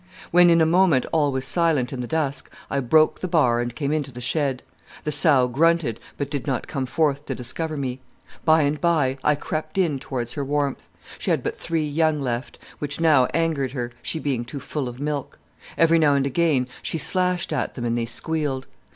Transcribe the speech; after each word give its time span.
"When 0.31 0.49
in 0.49 0.61
a 0.61 0.65
moment 0.65 1.05
all 1.11 1.31
was 1.31 1.45
silent 1.45 1.93
in 1.93 1.99
the 1.99 2.07
dusk, 2.07 2.51
I 2.71 2.79
broke 2.79 3.19
the 3.19 3.27
bar 3.27 3.61
and 3.61 3.75
came 3.75 3.91
into 3.91 4.11
the 4.11 4.19
shed. 4.19 4.63
The 5.03 5.11
sow 5.11 5.47
grunted, 5.47 5.99
but 6.17 6.31
did 6.31 6.47
not 6.47 6.65
come 6.67 6.87
forth 6.87 7.27
to 7.27 7.35
discover 7.35 7.77
me. 7.77 8.01
By 8.43 8.63
and 8.63 8.81
by 8.81 9.19
I 9.23 9.35
crept 9.35 9.77
in 9.77 9.99
towards 9.99 10.33
her 10.33 10.43
warmth. 10.43 10.89
She 11.19 11.29
had 11.29 11.43
but 11.43 11.59
three 11.59 11.87
young 11.87 12.19
left, 12.19 12.57
which 12.79 12.99
now 12.99 13.25
angered 13.27 13.73
her, 13.73 13.91
she 14.01 14.17
being 14.17 14.43
too 14.43 14.59
full 14.59 14.89
of 14.89 14.99
milk. 14.99 15.37
Every 15.77 15.99
now 15.99 16.15
and 16.15 16.25
again 16.25 16.67
she 16.81 16.97
slashed 16.97 17.53
at 17.53 17.75
them 17.75 17.85
and 17.85 17.95
they 17.95 18.07
squealed. 18.07 18.65